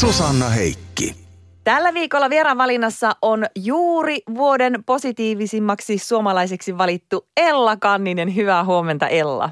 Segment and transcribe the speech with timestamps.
[0.00, 1.14] Susanna Heikki.
[1.64, 8.34] Tällä viikolla vieraanvalinnassa on juuri vuoden positiivisimmaksi suomalaiseksi valittu Ella Kanninen.
[8.34, 9.50] Hyvää huomenta Ella.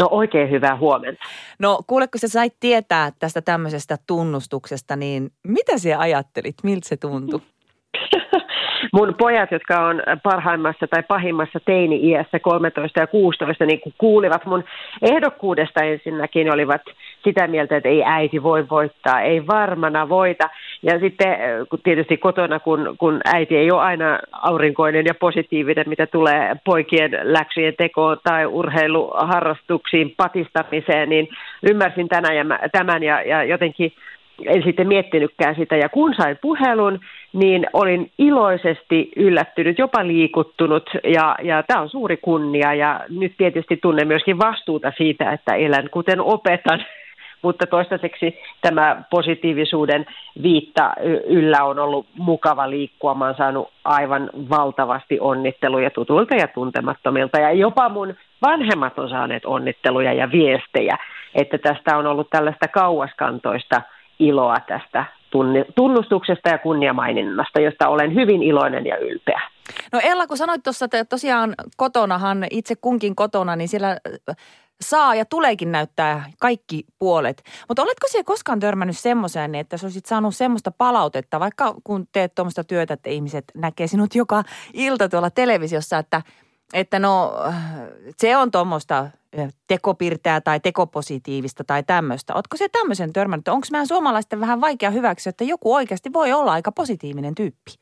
[0.00, 1.20] No oikein hyvää huomenta.
[1.58, 6.56] No kuule, kun sä sait tietää tästä tämmöisestä tunnustuksesta, niin mitä sä ajattelit?
[6.62, 7.40] Miltä se tuntui?
[8.92, 14.64] mun pojat, jotka on parhaimmassa tai pahimmassa teini-iässä 13 ja 16, niin kun kuulivat mun
[15.02, 16.82] ehdokkuudesta ensinnäkin, olivat
[17.24, 20.48] sitä mieltä, että ei äiti voi voittaa, ei varmana voita.
[20.82, 21.38] Ja sitten
[21.70, 27.10] kun tietysti kotona, kun, kun äiti ei ole aina aurinkoinen ja positiivinen, mitä tulee poikien
[27.22, 31.28] läksyjen tekoon tai urheiluharrastuksiin patistamiseen, niin
[31.70, 33.92] ymmärsin tänään ja, tämän ja, ja jotenkin
[34.46, 35.76] en sitten miettinytkään sitä.
[35.76, 37.00] Ja kun sain puhelun,
[37.32, 43.76] niin olin iloisesti yllättynyt, jopa liikuttunut ja, ja tämä on suuri kunnia ja nyt tietysti
[43.76, 46.84] tunnen myöskin vastuuta siitä, että elän kuten opetan
[47.42, 50.06] mutta toistaiseksi tämä positiivisuuden
[50.42, 50.92] viitta
[51.26, 53.14] yllä on ollut mukava liikkua.
[53.14, 59.44] Mä oon saanut aivan valtavasti onnitteluja tutuilta ja tuntemattomilta ja jopa mun vanhemmat on saaneet
[59.44, 60.96] onnitteluja ja viestejä,
[61.34, 63.82] että tästä on ollut tällaista kauaskantoista–
[64.18, 65.04] iloa tästä
[65.76, 69.40] tunnustuksesta ja kunniamaininnasta, josta olen hyvin iloinen ja ylpeä.
[69.92, 74.36] No Ella, kun sanoit tuossa, että tosiaan kotonahan, itse kunkin kotona, niin siellä äh,
[74.80, 77.42] saa ja tuleekin näyttää kaikki puolet.
[77.68, 82.34] Mutta oletko siellä koskaan törmännyt semmoiseen, että sä olisit saanut semmoista palautetta, vaikka kun teet
[82.34, 86.22] tuommoista työtä, että ihmiset näkee sinut joka ilta tuolla televisiossa, että,
[86.74, 87.32] että no
[88.16, 89.06] se on tuommoista
[89.66, 92.34] tekopirtää tai tekopositiivista tai tämmöistä.
[92.34, 93.48] Oletko se tämmöisen törmännyt?
[93.48, 97.72] Onko meidän suomalaisten vähän vaikea hyväksyä, että joku oikeasti voi olla aika positiivinen tyyppi?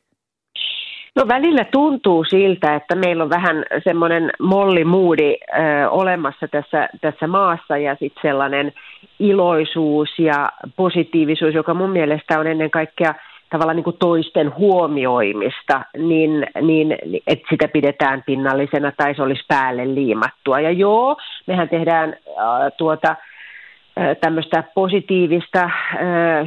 [1.15, 7.77] No välillä tuntuu siltä, että meillä on vähän semmoinen mollimuudi ö, olemassa tässä, tässä maassa
[7.79, 8.73] ja sitten sellainen
[9.19, 13.15] iloisuus ja positiivisuus, joka mun mielestä on ennen kaikkea–
[13.51, 16.97] tavallaan niin kuin toisten huomioimista, niin, niin
[17.27, 20.61] että sitä pidetään pinnallisena tai se olisi päälle liimattua.
[20.61, 25.71] Ja joo, mehän tehdään äh, tuota, äh, tämmöistä positiivista äh,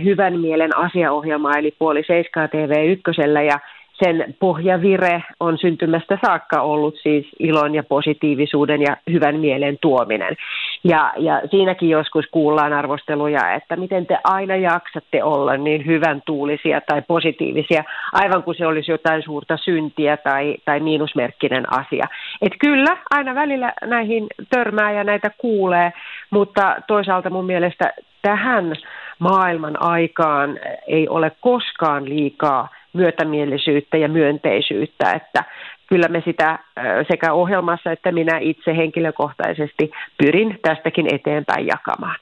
[0.03, 3.59] hyvän mielen asiaohjelmaa, eli puoli 7 TV1, ja
[4.03, 10.35] sen pohjavire on syntymästä saakka ollut siis ilon ja positiivisuuden ja hyvän mielen tuominen.
[10.83, 16.81] Ja, ja siinäkin joskus kuullaan arvosteluja, että miten te aina jaksatte olla niin hyvän tuulisia
[16.81, 22.05] tai positiivisia, aivan kuin se olisi jotain suurta syntiä tai, tai miinusmerkkinen asia.
[22.41, 25.93] Et kyllä, aina välillä näihin törmää ja näitä kuulee,
[26.29, 28.75] mutta toisaalta mun mielestä tähän
[29.19, 35.43] maailman aikaan ei ole koskaan liikaa– myötämielisyyttä ja myönteisyyttä, että
[35.89, 36.59] kyllä me sitä
[37.07, 42.15] sekä ohjelmassa että minä itse henkilökohtaisesti pyrin tästäkin eteenpäin jakamaan.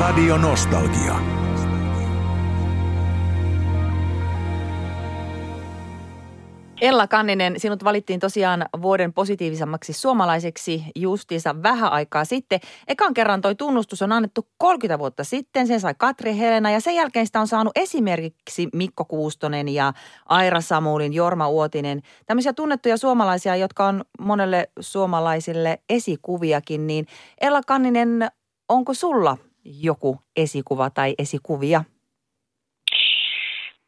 [0.00, 1.47] Radio Nostalgia.
[6.80, 12.60] Ella Kanninen, sinut valittiin tosiaan vuoden positiivisemmaksi suomalaiseksi justiinsa vähän aikaa sitten.
[12.88, 16.94] Ekan kerran toi tunnustus on annettu 30 vuotta sitten, sen sai Katri Helena ja sen
[16.94, 19.92] jälkeen sitä on saanut esimerkiksi Mikko Kuustonen ja
[20.28, 22.02] Aira Samulin, Jorma Uotinen.
[22.26, 27.06] Tämmöisiä tunnettuja suomalaisia, jotka on monelle suomalaisille esikuviakin, niin
[27.40, 28.28] Ella Kanninen,
[28.68, 31.84] onko sulla joku esikuva tai esikuvia?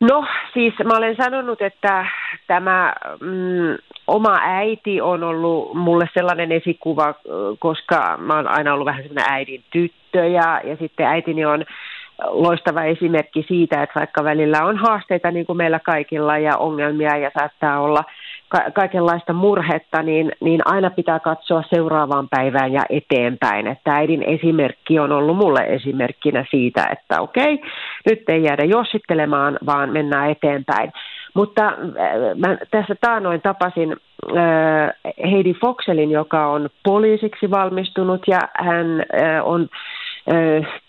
[0.01, 2.07] No siis mä olen sanonut, että
[2.51, 7.15] tämä mm, oma äiti on ollut mulle sellainen esikuva,
[7.59, 11.65] koska mä oon aina ollut vähän sellainen äidin tyttö ja, ja sitten äitini on
[12.29, 17.31] loistava esimerkki siitä, että vaikka välillä on haasteita niin kuin meillä kaikilla ja ongelmia ja
[17.35, 18.05] saattaa olla–
[18.51, 23.67] ka- kaikenlaista murhetta, niin, niin aina pitää katsoa seuraavaan päivään ja eteenpäin.
[23.67, 27.63] Että äidin esimerkki on ollut mulle esimerkkinä siitä, että okei,
[28.07, 30.93] nyt ei jäädä jossittelemaan, vaan mennään eteenpäin.
[31.35, 31.75] Mutta äh,
[32.37, 33.97] mä tässä taanoin tapasin
[34.37, 34.91] äh,
[35.31, 39.69] Heidi Foxelin, joka on poliisiksi valmistunut ja hän äh, on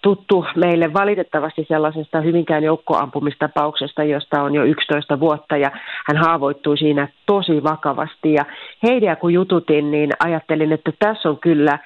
[0.01, 5.71] tuttu meille valitettavasti sellaisesta hyvinkään joukkoampumistapauksesta, josta on jo 11 vuotta ja
[6.07, 8.33] hän haavoittui siinä tosi vakavasti.
[8.33, 8.45] Ja
[8.83, 11.79] Heidiä kun jututin, niin ajattelin, että tässä on kyllä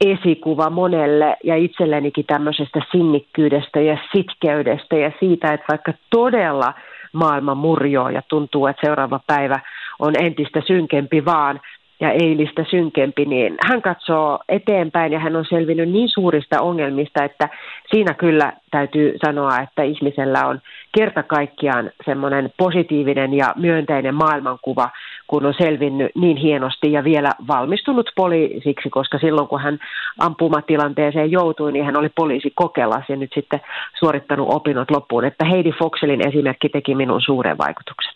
[0.00, 6.74] esikuva monelle ja itsellenikin tämmöisestä sinnikkyydestä ja sitkeydestä ja siitä, että vaikka todella
[7.14, 9.60] maailma murjoo ja tuntuu, että seuraava päivä
[9.98, 11.60] on entistä synkempi vaan–
[12.00, 17.48] ja eilistä synkempi, niin hän katsoo eteenpäin ja hän on selvinnyt niin suurista ongelmista, että
[17.90, 20.60] siinä kyllä täytyy sanoa, että ihmisellä on
[20.98, 24.88] kerta kaikkiaan semmoinen positiivinen ja myönteinen maailmankuva,
[25.26, 29.78] kun on selvinnyt niin hienosti ja vielä valmistunut poliisiksi, koska silloin kun hän
[30.18, 33.60] ampumatilanteeseen joutui, niin hän oli poliisi kokelas ja nyt sitten
[33.98, 35.24] suorittanut opinnot loppuun.
[35.24, 38.14] Että Heidi Foxelin esimerkki teki minun suuren vaikutuksen.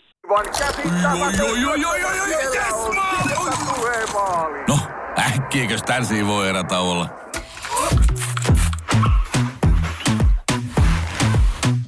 [4.68, 4.78] No,
[5.18, 7.06] äkkiäkös tän voi erätauolla?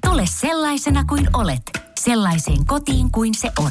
[0.06, 1.62] Tule sellaisena kuin olet,
[2.00, 3.70] sellaiseen kotiin kuin se on.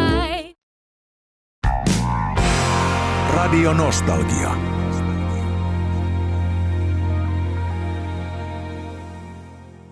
[3.41, 4.51] Radio Nostalgia.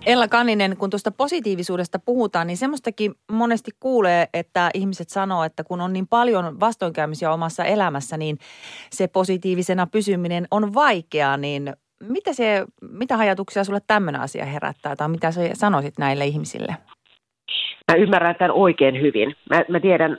[0.06, 5.80] Ella Kanninen, kun tuosta positiivisuudesta puhutaan, niin semmoistakin monesti kuulee, että ihmiset sanoo, että kun
[5.80, 8.38] on niin paljon vastoinkäymisiä omassa elämässä, niin
[8.92, 15.08] se positiivisena pysyminen on vaikeaa, niin mitä, se, mitä ajatuksia sulle tämmöinen asia herättää tai
[15.08, 16.76] mitä sä sanoisit näille ihmisille?
[17.90, 19.36] Mä ymmärrän tämän oikein hyvin.
[19.50, 20.18] Mä, mä tiedän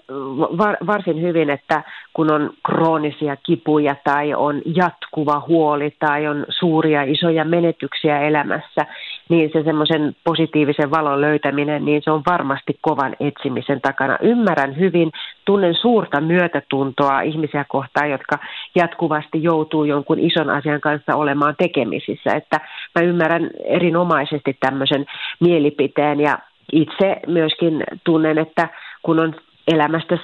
[0.58, 1.84] var, varsin hyvin, että
[2.14, 8.86] kun on kroonisia kipuja tai on jatkuva huoli tai on suuria isoja menetyksiä elämässä,
[9.30, 14.18] niin se semmoisen positiivisen valon löytäminen, niin se on varmasti kovan etsimisen takana.
[14.22, 15.12] Ymmärrän hyvin,
[15.46, 18.40] tunnen suurta myötätuntoa ihmisiä kohtaan, jotka
[18.76, 22.34] jatkuvasti joutuu jonkun ison asian kanssa olemaan tekemisissä.
[22.36, 22.60] Että
[22.96, 25.06] mä ymmärrän erinomaisesti tämmöisen
[25.40, 26.40] mielipiteen ja
[26.72, 28.70] itse myöskin tunnen, että
[29.04, 29.36] kun on
[29.68, 30.18] elämästä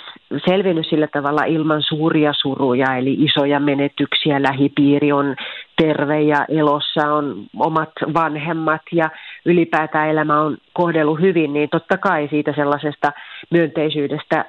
[0.45, 5.35] selvinnyt sillä tavalla ilman suuria suruja, eli isoja menetyksiä, lähipiiri on
[5.81, 9.09] terve ja elossa on omat vanhemmat ja
[9.45, 13.11] ylipäätään elämä on kohdellut hyvin, niin totta kai siitä sellaisesta
[13.49, 14.45] myönteisyydestä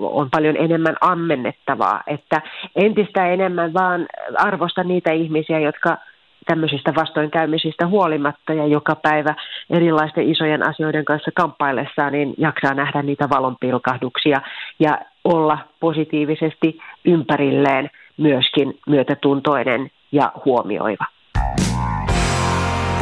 [0.00, 2.42] on paljon enemmän ammennettavaa, että
[2.76, 4.06] entistä enemmän vaan
[4.38, 5.96] arvosta niitä ihmisiä, jotka
[6.46, 9.34] tämmöisistä vastoinkäymisistä huolimatta ja joka päivä
[9.70, 14.40] erilaisten isojen asioiden kanssa kamppaillessaan, niin jaksaa nähdä niitä valonpilkahduksia
[14.78, 21.04] ja olla positiivisesti ympärilleen myöskin myötätuntoinen ja huomioiva.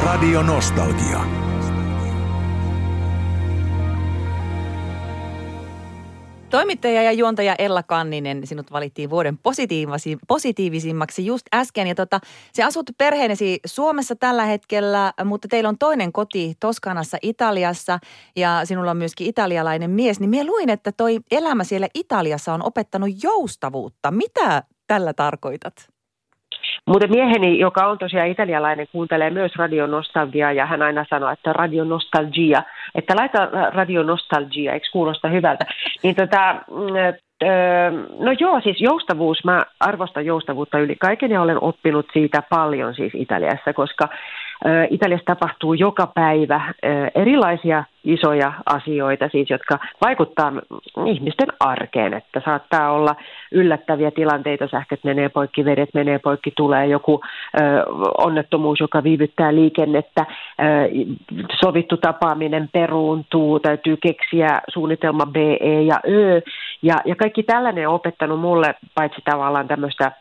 [0.05, 1.42] Radio Nostalgia.
[6.53, 9.39] Toimittaja ja juontaja Ella Kanninen, sinut valittiin vuoden
[10.29, 11.87] positiivisimmaksi just äsken.
[11.87, 12.21] Ja tota,
[12.53, 17.99] se asut perheenesi Suomessa tällä hetkellä, mutta teillä on toinen koti Toskanassa Italiassa
[18.37, 20.21] ja sinulla on myöskin italialainen mies.
[20.21, 24.11] Niin minä luin, että toi elämä siellä Italiassa on opettanut joustavuutta.
[24.11, 25.92] Mitä tällä tarkoitat?
[26.87, 32.63] Mutta mieheni, joka on tosiaan italialainen, kuuntelee myös radionostalgiaa ja hän aina sanoo, että radionostalgia,
[32.95, 35.65] että laita radionostalgia, eikö kuulosta hyvältä?
[36.03, 37.23] Niin tota, mm,
[38.19, 43.13] No joo, siis joustavuus, mä arvostan joustavuutta yli kaiken ja olen oppinut siitä paljon siis
[43.15, 44.09] Italiassa, koska
[44.91, 46.75] Italiassa tapahtuu joka päivä
[47.15, 50.53] erilaisia isoja asioita, siis, jotka vaikuttaa
[51.07, 53.17] ihmisten arkeen, että saattaa olla
[53.53, 57.21] yllättäviä tilanteita, sähköt menee poikki, vedet menee poikki, tulee joku
[58.19, 60.27] onnettomuus, joka viivyttää liikennettä,
[61.65, 66.41] sovittu tapaaminen peruuntuu, täytyy keksiä suunnitelma B, E ja Ö,
[66.83, 70.13] ja, ja kaikki tällainen on opettanut mulle paitsi tavallaan tämmöistä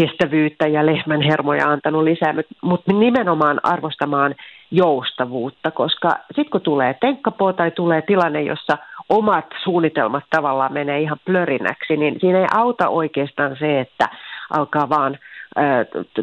[0.00, 4.34] kestävyyttä ja lehmän hermoja antanut lisää, mutta nimenomaan arvostamaan
[4.70, 11.18] joustavuutta, koska sitten kun tulee tenkkapoo tai tulee tilanne, jossa omat suunnitelmat tavallaan menee ihan
[11.24, 14.08] plörinäksi, niin siinä ei auta oikeastaan se, että
[14.50, 15.18] alkaa vaan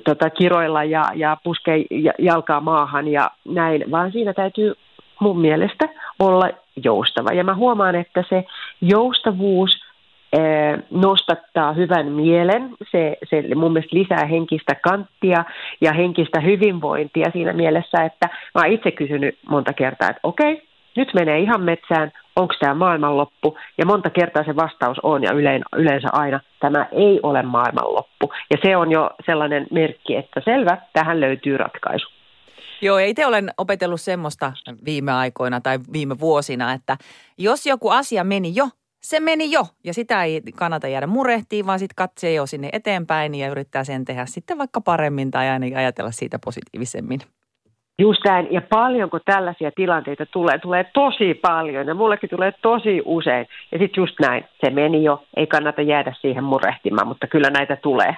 [0.03, 1.85] tota, kiroilla ja, ja puskee
[2.19, 4.73] jalkaa maahan ja näin, vaan siinä täytyy
[5.19, 5.89] mun mielestä
[6.19, 6.49] olla
[6.83, 7.29] joustava.
[7.33, 8.45] Ja mä huomaan, että se
[8.81, 9.71] joustavuus–
[10.91, 12.69] nostattaa hyvän mielen.
[12.91, 15.45] Se, se mun mielestä lisää henkistä kanttia
[15.81, 21.13] ja henkistä hyvinvointia siinä mielessä, että mä oon itse kysynyt monta kertaa, että okei, nyt
[21.13, 23.57] menee ihan metsään, onko tämä maailmanloppu?
[23.77, 25.31] Ja monta kertaa se vastaus on, ja
[25.77, 28.33] yleensä aina, tämä ei ole maailmanloppu.
[28.51, 32.09] Ja se on jo sellainen merkki, että selvä, tähän löytyy ratkaisu.
[32.81, 34.53] Joo, itse olen opetellut semmoista
[34.85, 36.97] viime aikoina tai viime vuosina, että
[37.37, 38.67] jos joku asia meni jo,
[39.01, 39.61] se meni jo.
[39.83, 44.05] Ja sitä ei kannata jäädä murehtiin, vaan sitten katsee jo sinne eteenpäin ja yrittää sen
[44.05, 47.19] tehdä sitten vaikka paremmin tai ainakin ajatella siitä positiivisemmin.
[47.99, 48.47] Just näin.
[48.51, 50.57] Ja paljonko tällaisia tilanteita tulee?
[50.59, 53.47] Tulee tosi paljon ja mullekin tulee tosi usein.
[53.71, 54.43] Ja sitten just näin.
[54.65, 55.23] Se meni jo.
[55.37, 58.15] Ei kannata jäädä siihen murehtimaan, mutta kyllä näitä tulee.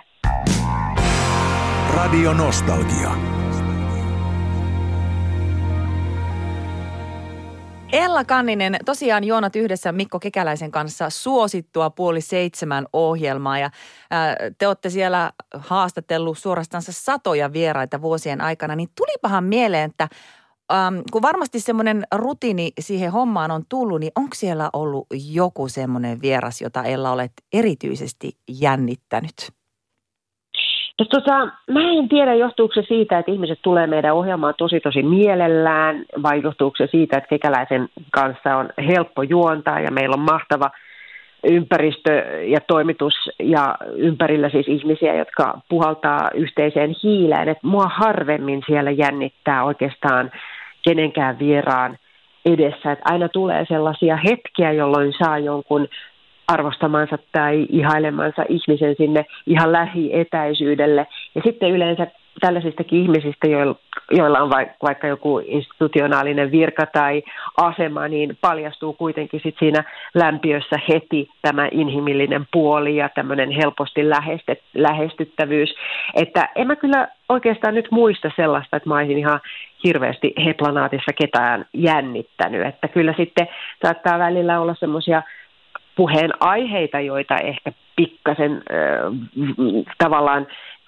[1.95, 3.40] Radio Nostalgia.
[7.91, 13.71] Ella Kanninen, tosiaan Joonat yhdessä Mikko Kekäläisen kanssa suosittua puoli seitsemän ohjelmaa ja
[14.11, 20.07] ää, te olette siellä haastatellut suorastaan satoja vieraita vuosien aikana, niin tulipahan mieleen, että
[20.71, 26.21] äm, kun varmasti semmoinen rutiini siihen hommaan on tullut, niin onko siellä ollut joku semmoinen
[26.21, 29.60] vieras, jota Ella olet erityisesti jännittänyt?
[31.01, 35.03] No, tota, mä en tiedä, johtuuko se siitä, että ihmiset tulee meidän ohjelmaan tosi tosi
[35.03, 40.69] mielellään, vai johtuuko se siitä, että kekäläisen kanssa on helppo juontaa ja meillä on mahtava
[41.43, 42.11] ympäristö
[42.47, 47.49] ja toimitus ja ympärillä siis ihmisiä, jotka puhaltaa yhteiseen hiileen.
[47.49, 50.31] Että mua harvemmin siellä jännittää oikeastaan
[50.81, 51.97] kenenkään vieraan
[52.45, 52.91] edessä.
[52.91, 55.87] Että aina tulee sellaisia hetkiä, jolloin saa jonkun
[56.53, 61.07] arvostamansa tai ihailemansa ihmisen sinne ihan lähietäisyydelle.
[61.35, 62.07] Ja sitten yleensä
[62.39, 63.47] tällaisistakin ihmisistä,
[64.11, 64.49] joilla on
[64.83, 67.23] vaikka joku institutionaalinen virka tai
[67.57, 74.01] asema, niin paljastuu kuitenkin sit siinä lämpiössä heti tämä inhimillinen puoli ja tämmöinen helposti
[74.73, 75.75] lähestyttävyys.
[76.15, 79.39] Että en mä kyllä oikeastaan nyt muista sellaista, että mä olisin ihan
[79.83, 82.67] hirveästi heplanaatissa ketään jännittänyt.
[82.67, 83.47] Että kyllä sitten
[83.83, 85.21] saattaa välillä olla semmoisia
[85.95, 90.47] puheen aiheita, joita ehkä pikkasen äh, tavallaan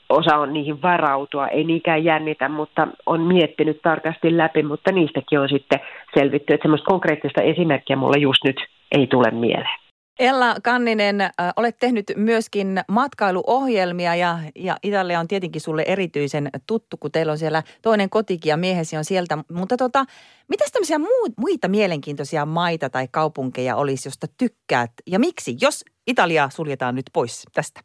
[0.10, 5.50] osa on niihin varautua, ei niinkään jännitä, mutta on miettinyt tarkasti läpi, mutta niistäkin on
[5.50, 5.80] sitten
[6.14, 9.83] selvitty, että semmoista konkreettista esimerkkiä mulle just nyt ei tule mieleen.
[10.20, 16.98] Ella Kanninen, äh, olet tehnyt myöskin matkailuohjelmia ja, ja Italia on tietenkin sulle erityisen tuttu,
[16.98, 19.38] kun teillä on siellä toinen kotikin ja miehesi on sieltä.
[19.52, 20.06] Mutta tota,
[20.48, 26.50] mitä tämmöisiä muu, muita mielenkiintoisia maita tai kaupunkeja olisi, josta tykkäät ja miksi, jos Italia
[26.50, 27.82] suljetaan nyt pois tästä?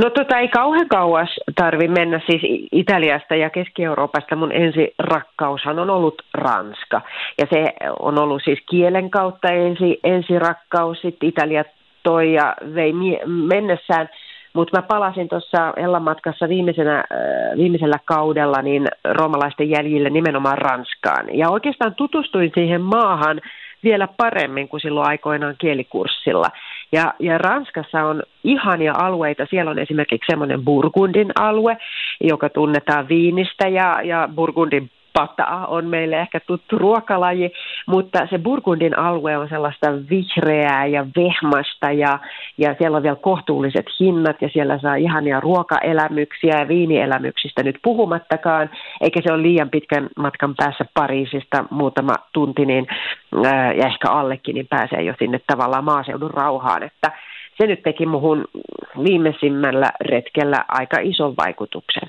[0.00, 4.36] No tota ei kauhean kauas tarvi mennä siis Italiasta ja Keski-Euroopasta.
[4.36, 7.00] Mun ensi rakkaushan on ollut Ranska.
[7.38, 11.00] Ja se on ollut siis kielen kautta ensi, ensi rakkaus.
[11.00, 11.64] Sitten Italia
[12.02, 12.92] toi ja vei
[13.26, 14.08] mennessään.
[14.52, 21.38] Mutta mä palasin tuossa Ella-matkassa viimeisenä, äh, viimeisellä kaudella niin roomalaisten jäljille nimenomaan Ranskaan.
[21.38, 23.40] Ja oikeastaan tutustuin siihen maahan
[23.84, 26.50] vielä paremmin kuin silloin aikoinaan kielikurssilla.
[26.92, 29.46] Ja, ja Ranskassa on ihania alueita.
[29.50, 31.76] Siellä on esimerkiksi semmoinen Burgundin alue,
[32.20, 37.52] joka tunnetaan viinistä ja, ja Burgundin pata on meille ehkä tuttu ruokalaji,
[37.86, 42.18] mutta se Burgundin alue on sellaista vihreää ja vehmasta ja,
[42.58, 48.70] ja siellä on vielä kohtuulliset hinnat ja siellä saa ihania ruokaelämyksiä ja viinielämyksistä nyt puhumattakaan,
[49.00, 52.86] eikä se ole liian pitkän matkan päässä Pariisista muutama tunti niin,
[53.76, 57.12] ja ehkä allekin, niin pääsee jo sinne tavallaan maaseudun rauhaan, että
[57.58, 58.44] se nyt teki muhun
[59.04, 62.08] viimeisimmällä retkellä aika ison vaikutuksen.